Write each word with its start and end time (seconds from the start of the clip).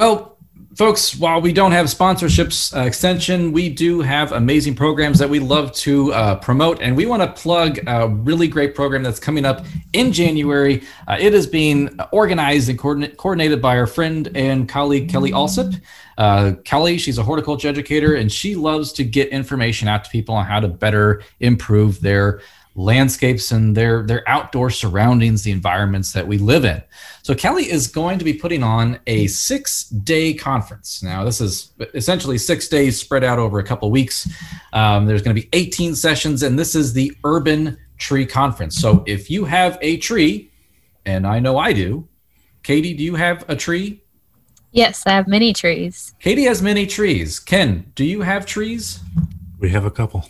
Well, 0.00 0.38
folks, 0.76 1.14
while 1.14 1.42
we 1.42 1.52
don't 1.52 1.72
have 1.72 1.84
sponsorships 1.84 2.74
uh, 2.74 2.86
extension, 2.86 3.52
we 3.52 3.68
do 3.68 4.00
have 4.00 4.32
amazing 4.32 4.74
programs 4.74 5.18
that 5.18 5.28
we 5.28 5.40
love 5.40 5.72
to 5.72 6.10
uh, 6.14 6.36
promote, 6.36 6.80
and 6.80 6.96
we 6.96 7.04
want 7.04 7.20
to 7.20 7.30
plug 7.38 7.78
a 7.86 8.08
really 8.08 8.48
great 8.48 8.74
program 8.74 9.02
that's 9.02 9.20
coming 9.20 9.44
up 9.44 9.66
in 9.92 10.10
January. 10.10 10.82
Uh, 11.06 11.18
it 11.20 11.34
is 11.34 11.46
being 11.46 11.90
organized 12.12 12.70
and 12.70 12.78
coordinate, 12.78 13.18
coordinated 13.18 13.60
by 13.60 13.76
our 13.76 13.86
friend 13.86 14.30
and 14.34 14.70
colleague 14.70 15.10
Kelly 15.10 15.32
Allsup. 15.32 15.78
Uh, 16.16 16.52
Kelly, 16.64 16.96
she's 16.96 17.18
a 17.18 17.22
horticulture 17.22 17.68
educator, 17.68 18.14
and 18.14 18.32
she 18.32 18.54
loves 18.54 18.94
to 18.94 19.04
get 19.04 19.28
information 19.28 19.86
out 19.86 20.04
to 20.04 20.10
people 20.10 20.34
on 20.34 20.46
how 20.46 20.60
to 20.60 20.68
better 20.68 21.22
improve 21.40 22.00
their 22.00 22.40
landscapes 22.74 23.50
and 23.52 23.76
their 23.76 24.02
their 24.02 24.28
outdoor 24.28 24.70
surroundings, 24.70 25.42
the 25.42 25.50
environments 25.50 26.12
that 26.12 26.26
we 26.26 26.38
live 26.38 26.64
in. 26.64 26.82
So 27.22 27.34
Kelly 27.34 27.70
is 27.70 27.86
going 27.86 28.18
to 28.18 28.24
be 28.24 28.32
putting 28.32 28.62
on 28.62 28.98
a 29.06 29.26
six-day 29.26 30.34
conference. 30.34 31.02
Now, 31.02 31.24
this 31.24 31.40
is 31.40 31.72
essentially 31.94 32.38
six 32.38 32.68
days 32.68 32.98
spread 32.98 33.24
out 33.24 33.38
over 33.38 33.58
a 33.58 33.64
couple 33.64 33.90
weeks. 33.90 34.28
Um, 34.72 35.06
there's 35.06 35.22
going 35.22 35.36
to 35.36 35.40
be 35.40 35.48
18 35.52 35.94
sessions, 35.94 36.42
and 36.42 36.58
this 36.58 36.74
is 36.74 36.92
the 36.92 37.12
Urban 37.24 37.76
Tree 37.98 38.24
Conference. 38.24 38.76
So 38.76 39.04
if 39.06 39.30
you 39.30 39.44
have 39.44 39.78
a 39.82 39.98
tree, 39.98 40.50
and 41.04 41.26
I 41.26 41.38
know 41.40 41.58
I 41.58 41.72
do, 41.72 42.08
Katie, 42.62 42.94
do 42.94 43.04
you 43.04 43.14
have 43.14 43.44
a 43.48 43.56
tree? 43.56 44.02
Yes, 44.72 45.02
I 45.06 45.10
have 45.10 45.26
many 45.26 45.52
trees. 45.52 46.14
Katie 46.20 46.44
has 46.44 46.62
many 46.62 46.86
trees. 46.86 47.38
Ken, 47.40 47.90
do 47.94 48.04
you 48.04 48.22
have 48.22 48.46
trees? 48.46 49.00
We 49.58 49.70
have 49.70 49.84
a 49.84 49.90
couple. 49.90 50.26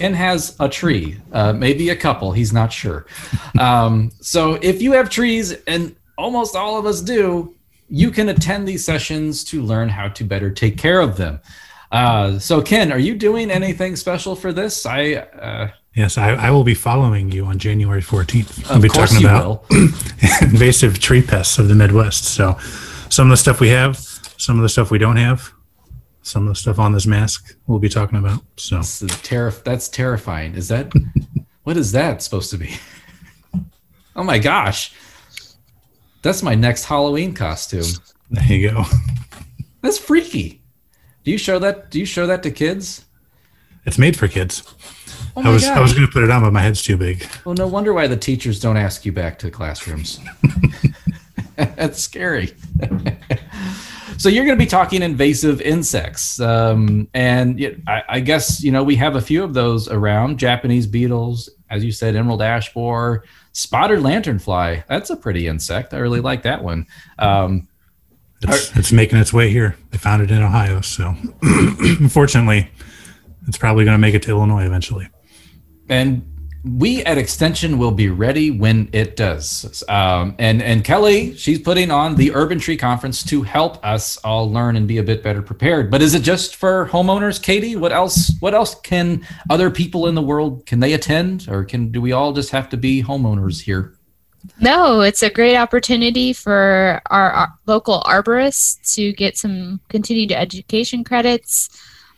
Ken 0.00 0.14
has 0.14 0.56
a 0.58 0.66
tree, 0.66 1.18
uh, 1.30 1.52
maybe 1.52 1.90
a 1.90 1.96
couple. 1.96 2.32
He's 2.32 2.54
not 2.54 2.72
sure. 2.72 3.04
Um, 3.58 4.10
so 4.22 4.54
if 4.62 4.80
you 4.80 4.92
have 4.92 5.10
trees, 5.10 5.52
and 5.66 5.94
almost 6.16 6.56
all 6.56 6.78
of 6.78 6.86
us 6.86 7.02
do, 7.02 7.54
you 7.90 8.10
can 8.10 8.30
attend 8.30 8.66
these 8.66 8.82
sessions 8.82 9.44
to 9.44 9.60
learn 9.60 9.90
how 9.90 10.08
to 10.08 10.24
better 10.24 10.50
take 10.50 10.78
care 10.78 11.00
of 11.00 11.18
them. 11.18 11.38
Uh, 11.92 12.38
so 12.38 12.62
Ken, 12.62 12.90
are 12.92 12.98
you 12.98 13.14
doing 13.14 13.50
anything 13.50 13.94
special 13.94 14.34
for 14.34 14.54
this? 14.54 14.86
I 14.86 15.16
uh, 15.16 15.70
Yes, 15.94 16.16
I, 16.16 16.30
I 16.30 16.50
will 16.50 16.64
be 16.64 16.72
following 16.72 17.30
you 17.30 17.44
on 17.44 17.58
January 17.58 18.00
14th. 18.00 18.70
I'll 18.70 18.80
be 18.80 18.88
talking 18.88 19.26
about 19.26 19.66
invasive 20.40 20.98
tree 20.98 21.20
pests 21.20 21.58
of 21.58 21.68
the 21.68 21.74
Midwest. 21.74 22.24
So, 22.24 22.56
some 23.10 23.26
of 23.26 23.30
the 23.32 23.36
stuff 23.36 23.60
we 23.60 23.68
have, 23.68 23.98
some 24.38 24.56
of 24.56 24.62
the 24.62 24.68
stuff 24.70 24.90
we 24.90 24.98
don't 24.98 25.16
have, 25.16 25.52
some 26.22 26.42
of 26.46 26.48
the 26.50 26.54
stuff 26.54 26.78
on 26.78 26.92
this 26.92 27.06
mask 27.06 27.56
we'll 27.66 27.78
be 27.78 27.88
talking 27.88 28.18
about. 28.18 28.42
So, 28.56 28.78
This 28.78 29.02
is 29.02 29.10
terri- 29.10 29.62
that's 29.64 29.88
terrifying. 29.88 30.54
Is 30.54 30.68
that 30.68 30.92
what 31.64 31.76
is 31.76 31.92
that 31.92 32.22
supposed 32.22 32.50
to 32.50 32.58
be? 32.58 32.74
Oh 34.16 34.24
my 34.24 34.38
gosh. 34.38 34.92
That's 36.22 36.42
my 36.42 36.54
next 36.56 36.84
Halloween 36.84 37.32
costume. 37.32 37.86
there 38.28 38.44
you 38.44 38.70
go. 38.70 38.84
That's 39.82 39.96
freaky. 39.98 40.60
Do 41.24 41.30
you 41.30 41.38
show 41.38 41.58
that 41.60 41.90
do 41.90 41.98
you 42.00 42.04
show 42.04 42.26
that 42.26 42.42
to 42.42 42.50
kids? 42.50 43.06
It's 43.86 43.96
made 43.98 44.18
for 44.18 44.28
kids. 44.28 44.62
Oh 45.36 45.42
I 45.42 45.48
was 45.48 45.64
I 45.64 45.80
was 45.80 45.94
going 45.94 46.06
to 46.06 46.12
put 46.12 46.24
it 46.24 46.30
on, 46.30 46.42
but 46.42 46.52
my 46.52 46.60
head's 46.60 46.82
too 46.82 46.96
big. 46.98 47.26
Well, 47.46 47.54
no 47.54 47.66
wonder 47.68 47.94
why 47.94 48.08
the 48.08 48.16
teachers 48.16 48.60
don't 48.60 48.76
ask 48.76 49.06
you 49.06 49.12
back 49.12 49.38
to 49.38 49.50
classrooms. 49.50 50.18
That's 51.56 52.00
scary. 52.02 52.52
So 54.20 54.28
you're 54.28 54.44
going 54.44 54.58
to 54.58 54.62
be 54.62 54.68
talking 54.68 55.02
invasive 55.02 55.62
insects, 55.62 56.38
um, 56.40 57.08
and 57.14 57.82
I 57.88 58.20
guess 58.20 58.62
you 58.62 58.70
know 58.70 58.84
we 58.84 58.94
have 58.96 59.16
a 59.16 59.20
few 59.20 59.42
of 59.42 59.54
those 59.54 59.88
around. 59.88 60.38
Japanese 60.38 60.86
beetles, 60.86 61.48
as 61.70 61.82
you 61.82 61.90
said, 61.90 62.14
emerald 62.14 62.42
ash 62.42 62.72
borer, 62.74 63.24
spotted 63.52 64.00
lanternfly. 64.00 64.84
That's 64.88 65.08
a 65.08 65.16
pretty 65.16 65.46
insect. 65.46 65.94
I 65.94 65.98
really 65.98 66.20
like 66.20 66.42
that 66.42 66.62
one. 66.62 66.86
Um, 67.18 67.66
It's, 68.42 68.76
it's 68.76 68.92
making 68.92 69.18
its 69.18 69.32
way 69.32 69.48
here. 69.50 69.74
They 69.90 69.96
found 69.96 70.22
it 70.22 70.30
in 70.30 70.42
Ohio, 70.42 70.82
so 70.82 71.14
unfortunately, 71.42 72.70
it's 73.48 73.56
probably 73.58 73.84
going 73.86 73.94
to 73.94 73.98
make 73.98 74.14
it 74.14 74.22
to 74.24 74.30
Illinois 74.30 74.66
eventually. 74.66 75.08
and 75.88 76.29
we 76.62 77.02
at 77.04 77.16
extension 77.16 77.78
will 77.78 77.90
be 77.90 78.08
ready 78.08 78.50
when 78.50 78.88
it 78.92 79.16
does. 79.16 79.82
Um, 79.88 80.34
and 80.38 80.62
and 80.62 80.84
kelly 80.84 81.34
she's 81.36 81.58
putting 81.58 81.90
on 81.90 82.16
the 82.16 82.32
urban 82.34 82.58
tree 82.58 82.76
conference 82.76 83.22
to 83.24 83.42
help 83.42 83.84
us 83.84 84.18
all 84.18 84.50
learn 84.50 84.76
and 84.76 84.86
be 84.86 84.98
a 84.98 85.02
bit 85.02 85.22
better 85.22 85.40
prepared. 85.40 85.90
But 85.90 86.02
is 86.02 86.14
it 86.14 86.22
just 86.22 86.56
for 86.56 86.86
homeowners 86.88 87.42
katie? 87.42 87.76
What 87.76 87.92
else 87.92 88.32
what 88.40 88.54
else 88.54 88.74
can 88.74 89.26
other 89.48 89.70
people 89.70 90.06
in 90.06 90.14
the 90.14 90.22
world 90.22 90.66
can 90.66 90.80
they 90.80 90.92
attend? 90.92 91.48
Or 91.48 91.64
can 91.64 91.90
do 91.90 92.00
we 92.00 92.12
all 92.12 92.32
just 92.32 92.50
have 92.50 92.68
to 92.70 92.76
be 92.76 93.02
homeowners 93.02 93.62
here? 93.62 93.94
No, 94.58 95.00
it's 95.00 95.22
a 95.22 95.30
great 95.30 95.56
opportunity 95.56 96.32
for 96.32 97.02
our, 97.06 97.30
our 97.30 97.48
local 97.66 98.02
arborists 98.02 98.94
to 98.94 99.12
get 99.12 99.36
some 99.36 99.80
continued 99.88 100.32
education 100.32 101.04
credits. 101.04 101.68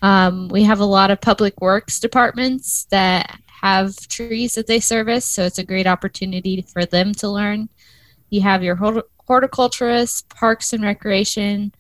Um, 0.03 0.49
we 0.49 0.63
have 0.65 0.81
a 0.81 0.85
lot 0.85 1.11
of 1.11 1.21
public 1.21 1.61
works 1.61 1.99
departments 2.01 2.85
that 2.91 3.41
have 3.63 3.97
trees 4.09 4.55
that 4.55 4.67
they 4.67 4.81
service, 4.81 5.25
so 5.25 5.45
it's 5.45 5.59
a 5.59 5.65
great 5.65 5.87
opportunity 5.87 6.63
for 6.63 6.85
them 6.85 7.13
to 7.15 7.29
learn. 7.29 7.69
You 8.31 8.41
have 8.41 8.63
your 8.63 8.77
horticulturists, 8.77 10.23
parks 10.29 10.73
and 10.73 10.83
recreation, 10.83 11.73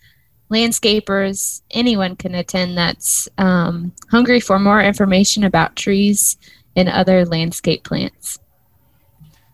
landscapers. 0.50 1.62
Anyone 1.70 2.15
can 2.16 2.34
attend 2.34 2.76
that's 2.76 3.28
um, 3.38 3.93
hungry 4.10 4.38
for 4.38 4.59
more 4.59 4.82
information 4.82 5.44
about 5.44 5.76
trees 5.76 6.37
and 6.76 6.88
other 6.88 7.25
landscape 7.25 7.84
plants. 7.84 8.38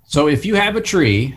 so 0.06 0.28
if 0.28 0.46
you 0.46 0.54
have 0.54 0.76
a 0.76 0.80
tree 0.80 1.36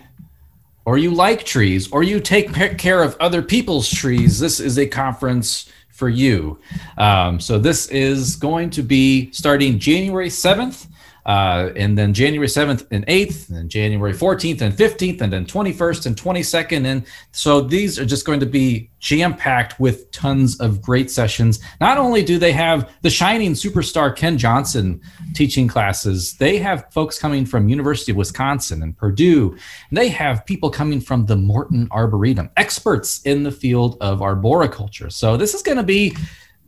or 0.85 0.97
you 0.97 1.11
like 1.11 1.43
trees 1.43 1.91
or 1.91 2.03
you 2.03 2.19
take 2.19 2.53
care 2.77 3.01
of 3.01 3.17
other 3.19 3.41
people's 3.41 3.89
trees 3.89 4.39
this 4.39 4.59
is 4.59 4.77
a 4.77 4.85
conference 4.85 5.67
for 6.01 6.09
you. 6.09 6.57
Um, 6.97 7.39
so 7.39 7.59
this 7.59 7.87
is 7.89 8.35
going 8.35 8.71
to 8.71 8.81
be 8.81 9.31
starting 9.31 9.77
january 9.77 10.29
7th 10.29 10.87
uh, 11.25 11.69
and 11.75 11.97
then 11.97 12.13
january 12.13 12.47
7th 12.47 12.85
and 12.91 13.05
8th 13.07 13.49
and 13.49 13.57
then 13.57 13.69
january 13.69 14.13
14th 14.13 14.61
and 14.61 14.73
15th 14.73 15.21
and 15.21 15.33
then 15.33 15.45
21st 15.45 16.05
and 16.05 16.15
22nd 16.15 16.85
and 16.85 17.05
so 17.31 17.61
these 17.61 17.99
are 17.99 18.05
just 18.05 18.25
going 18.25 18.39
to 18.39 18.45
be 18.45 18.89
jam 18.99 19.33
packed 19.35 19.79
with 19.79 20.11
tons 20.11 20.59
of 20.59 20.79
great 20.79 21.09
sessions. 21.09 21.59
Not 21.79 21.97
only 21.97 22.23
do 22.23 22.37
they 22.37 22.51
have 22.51 22.91
the 23.01 23.09
shining 23.09 23.53
superstar 23.53 24.15
ken 24.15 24.37
johnson 24.37 25.01
teaching 25.33 25.67
classes 25.67 26.33
they 26.37 26.57
have 26.57 26.91
folks 26.91 27.17
coming 27.17 27.45
from 27.45 27.67
university 27.67 28.11
of 28.11 28.17
wisconsin 28.17 28.83
and 28.83 28.95
purdue 28.95 29.51
and 29.89 29.97
they 29.97 30.07
have 30.09 30.45
people 30.45 30.69
coming 30.69 31.01
from 31.01 31.25
the 31.25 31.35
morton 31.35 31.87
arboretum 31.91 32.49
experts 32.57 33.21
in 33.23 33.43
the 33.43 33.51
field 33.51 33.97
of 34.01 34.21
arboriculture. 34.21 35.09
So 35.09 35.37
this 35.37 35.53
is 35.53 35.61
going 35.61 35.77
to 35.77 35.83
be 35.83 36.15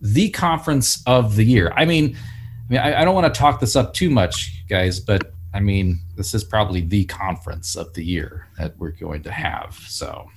the 0.02 0.30
conference 0.31 1.02
of 1.06 1.35
the 1.35 1.46
year. 1.46 1.72
I 1.75 1.85
mean 1.85 2.18
mean, 2.73 2.81
I, 2.81 3.01
I 3.01 3.06
don't 3.06 3.16
want 3.16 3.34
to 3.34 3.39
talk 3.39 3.59
this 3.59 3.75
up 3.75 3.94
too 3.94 4.09
much, 4.09 4.66
guys, 4.67 5.00
but 5.00 5.31
I 5.53 5.59
mean, 5.59 6.00
this 6.16 6.34
is 6.34 6.44
probably 6.44 6.81
the 6.81 7.06
conference 7.06 7.75
of 7.75 7.94
the 7.94 8.03
year 8.03 8.47
that 8.57 8.78
we're 8.78 8.91
going 8.91 9.23
to 9.23 9.31
have. 9.31 9.75
So, 9.88 10.28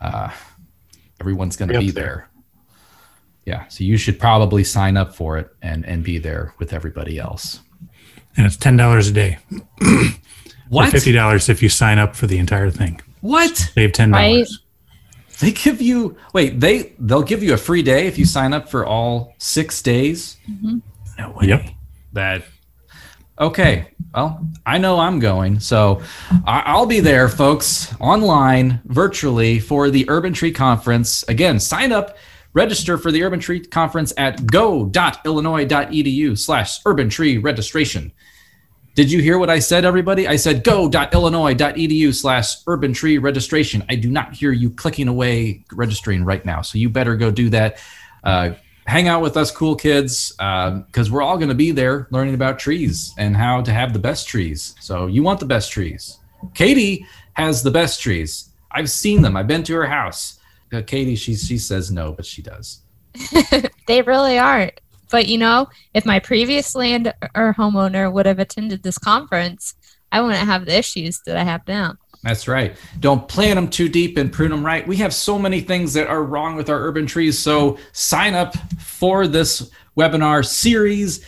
uh, 0.00 0.30
everyone's 1.20 1.56
going 1.56 1.70
to 1.70 1.78
Be 1.78 1.86
be 1.86 1.90
there. 1.92 2.04
there. 2.04 2.28
Yeah, 3.44 3.68
so 3.68 3.84
you 3.84 3.96
should 3.96 4.18
probably 4.18 4.64
sign 4.64 4.96
up 4.96 5.14
for 5.14 5.36
it 5.36 5.48
and 5.62 5.84
and 5.84 6.04
be 6.04 6.18
there 6.18 6.54
with 6.58 6.72
everybody 6.72 7.18
else. 7.18 7.60
And 8.36 8.46
it's 8.46 8.56
ten 8.56 8.76
dollars 8.76 9.08
a 9.08 9.12
day. 9.12 9.38
Or 10.74 10.86
fifty 10.86 11.12
dollars 11.12 11.50
if 11.50 11.62
you 11.62 11.68
sign 11.68 11.98
up 11.98 12.16
for 12.16 12.26
the 12.26 12.38
entire 12.38 12.70
thing. 12.70 12.98
What? 13.20 13.54
Save 13.54 13.92
ten 13.92 14.10
dollars. 14.10 14.62
They 15.40 15.50
give 15.50 15.82
you 15.82 16.16
wait, 16.32 16.60
they 16.60 16.94
they'll 16.98 17.22
give 17.22 17.42
you 17.42 17.52
a 17.52 17.58
free 17.58 17.82
day 17.82 18.06
if 18.06 18.16
you 18.16 18.24
sign 18.24 18.54
up 18.54 18.70
for 18.70 18.86
all 18.86 19.34
6 19.38 19.82
days? 19.82 20.38
No 21.18 21.30
way. 21.30 21.46
Yep. 21.48 21.66
That 22.12 22.42
Okay. 23.38 23.86
Well, 24.14 24.46
I 24.66 24.76
know 24.76 25.00
I'm 25.00 25.18
going, 25.20 25.58
so 25.58 26.02
I- 26.46 26.62
I'll 26.66 26.84
be 26.84 27.00
there, 27.00 27.28
folks, 27.30 27.94
online, 27.98 28.80
virtually 28.84 29.58
for 29.58 29.88
the 29.88 30.04
Urban 30.08 30.34
Tree 30.34 30.52
Conference. 30.52 31.24
Again, 31.28 31.58
sign 31.58 31.92
up, 31.92 32.18
register 32.52 32.98
for 32.98 33.10
the 33.10 33.22
Urban 33.22 33.40
Tree 33.40 33.60
Conference 33.60 34.12
at 34.18 34.44
go.illinois.edu 34.46 36.38
slash 36.38 36.80
urban 36.84 37.08
tree 37.08 37.38
registration. 37.38 38.12
Did 38.94 39.10
you 39.10 39.22
hear 39.22 39.38
what 39.38 39.48
I 39.48 39.58
said, 39.60 39.86
everybody? 39.86 40.28
I 40.28 40.36
said 40.36 40.62
go.illinois.edu 40.62 42.14
slash 42.14 42.56
urban 42.66 42.92
tree 42.92 43.16
registration. 43.16 43.82
I 43.88 43.94
do 43.94 44.10
not 44.10 44.34
hear 44.34 44.52
you 44.52 44.68
clicking 44.68 45.08
away 45.08 45.64
registering 45.72 46.22
right 46.24 46.44
now. 46.44 46.60
So 46.60 46.76
you 46.76 46.90
better 46.90 47.16
go 47.16 47.30
do 47.30 47.48
that. 47.48 47.78
Uh, 48.22 48.50
hang 48.86 49.08
out 49.08 49.22
with 49.22 49.36
us 49.36 49.50
cool 49.50 49.76
kids 49.76 50.32
because 50.36 51.10
we're 51.10 51.22
all 51.22 51.36
going 51.36 51.48
to 51.48 51.54
be 51.54 51.70
there 51.70 52.08
learning 52.10 52.34
about 52.34 52.58
trees 52.58 53.14
and 53.18 53.36
how 53.36 53.62
to 53.62 53.72
have 53.72 53.92
the 53.92 53.98
best 53.98 54.26
trees. 54.26 54.74
So 54.80 55.06
you 55.06 55.22
want 55.22 55.40
the 55.40 55.46
best 55.46 55.70
trees. 55.70 56.18
Katie 56.54 57.06
has 57.34 57.62
the 57.62 57.70
best 57.70 58.00
trees. 58.00 58.50
I've 58.70 58.90
seen 58.90 59.22
them. 59.22 59.36
I've 59.36 59.46
been 59.46 59.62
to 59.64 59.74
her 59.74 59.86
house. 59.86 60.40
Uh, 60.72 60.82
Katie, 60.82 61.14
she, 61.14 61.34
she 61.34 61.58
says 61.58 61.90
no, 61.90 62.12
but 62.12 62.26
she 62.26 62.42
does. 62.42 62.80
They 63.86 64.00
really 64.02 64.38
aren't. 64.38 64.80
But 65.10 65.28
you 65.28 65.36
know, 65.36 65.68
if 65.92 66.06
my 66.06 66.18
previous 66.18 66.74
land 66.74 67.12
or 67.34 67.54
homeowner 67.54 68.10
would 68.10 68.26
have 68.26 68.38
attended 68.38 68.82
this 68.82 68.96
conference, 68.96 69.74
I 70.10 70.20
wouldn't 70.20 70.46
have 70.46 70.64
the 70.64 70.78
issues 70.78 71.20
that 71.26 71.36
I 71.36 71.44
have 71.44 71.66
now. 71.68 71.96
That's 72.22 72.46
right. 72.46 72.76
Don't 73.00 73.26
plant 73.26 73.56
them 73.56 73.68
too 73.68 73.88
deep 73.88 74.16
and 74.16 74.32
prune 74.32 74.50
them 74.50 74.64
right. 74.64 74.86
We 74.86 74.96
have 74.96 75.12
so 75.12 75.38
many 75.38 75.60
things 75.60 75.92
that 75.94 76.06
are 76.06 76.22
wrong 76.22 76.54
with 76.54 76.70
our 76.70 76.80
urban 76.80 77.06
trees. 77.06 77.38
So 77.38 77.78
sign 77.92 78.34
up 78.34 78.54
for 78.78 79.26
this 79.26 79.70
webinar 79.96 80.46
series. 80.46 81.26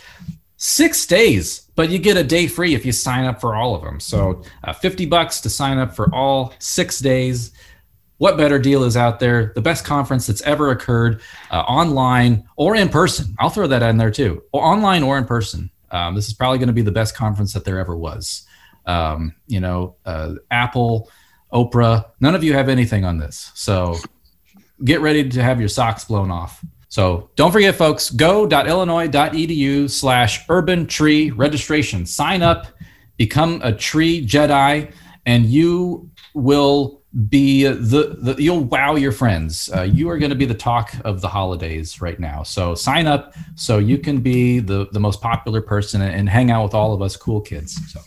Six 0.57 1.05
days, 1.05 1.69
but 1.75 1.89
you 1.89 1.99
get 1.99 2.15
a 2.15 2.23
day 2.23 2.47
free 2.47 2.73
if 2.73 2.85
you 2.85 2.93
sign 2.93 3.25
up 3.25 3.41
for 3.41 3.55
all 3.55 3.75
of 3.75 3.83
them. 3.83 3.99
So 3.99 4.41
uh, 4.63 4.71
50 4.71 5.05
bucks 5.05 5.41
to 5.41 5.49
sign 5.49 5.77
up 5.77 5.93
for 5.93 6.13
all 6.15 6.53
six 6.59 6.99
days. 6.99 7.51
What 8.17 8.37
better 8.37 8.57
deal 8.57 8.85
is 8.85 8.95
out 8.95 9.19
there? 9.19 9.51
The 9.53 9.61
best 9.61 9.83
conference 9.83 10.27
that's 10.27 10.41
ever 10.43 10.71
occurred 10.71 11.21
uh, 11.51 11.59
online 11.59 12.47
or 12.55 12.73
in 12.75 12.87
person. 12.87 13.35
I'll 13.37 13.49
throw 13.49 13.67
that 13.67 13.83
in 13.83 13.97
there 13.97 14.09
too. 14.09 14.43
Online 14.53 15.03
or 15.03 15.17
in 15.17 15.25
person. 15.25 15.69
Um, 15.91 16.15
this 16.15 16.27
is 16.27 16.33
probably 16.33 16.57
going 16.57 16.67
to 16.67 16.73
be 16.73 16.81
the 16.81 16.91
best 16.91 17.15
conference 17.15 17.51
that 17.53 17.65
there 17.65 17.77
ever 17.77 17.95
was. 17.95 18.47
Um, 18.85 19.35
you 19.47 19.59
know, 19.59 19.95
uh, 20.05 20.35
Apple, 20.51 21.09
Oprah, 21.51 22.05
none 22.19 22.35
of 22.35 22.43
you 22.43 22.53
have 22.53 22.69
anything 22.69 23.05
on 23.05 23.17
this. 23.17 23.51
So 23.55 23.97
get 24.83 25.01
ready 25.01 25.27
to 25.29 25.41
have 25.41 25.59
your 25.59 25.69
socks 25.69 26.05
blown 26.05 26.31
off. 26.31 26.63
So 26.89 27.29
don't 27.35 27.51
forget, 27.51 27.75
folks, 27.75 28.09
go.illinois.edu 28.09 29.89
slash 29.89 30.45
urban 30.49 30.85
tree 30.87 31.31
registration. 31.31 32.05
Sign 32.05 32.41
up, 32.41 32.67
become 33.17 33.59
a 33.63 33.73
tree 33.73 34.25
Jedi, 34.25 34.93
and 35.25 35.45
you 35.45 36.09
will 36.33 37.01
be 37.29 37.63
the, 37.63 38.17
the 38.19 38.35
you'll 38.41 38.63
wow 38.65 38.95
your 38.95 39.11
friends. 39.11 39.69
Uh, 39.73 39.81
you 39.81 40.09
are 40.09 40.17
going 40.17 40.29
to 40.29 40.35
be 40.35 40.45
the 40.45 40.53
talk 40.53 40.93
of 41.05 41.21
the 41.21 41.27
holidays 41.27 42.01
right 42.01 42.19
now. 42.19 42.43
So 42.43 42.75
sign 42.75 43.07
up 43.07 43.33
so 43.55 43.77
you 43.77 43.97
can 43.97 44.19
be 44.19 44.59
the, 44.59 44.87
the 44.91 44.99
most 44.99 45.21
popular 45.21 45.61
person 45.61 46.01
and 46.01 46.29
hang 46.29 46.51
out 46.51 46.63
with 46.63 46.73
all 46.73 46.93
of 46.93 47.01
us 47.01 47.15
cool 47.15 47.41
kids. 47.41 47.77
So. 47.91 47.99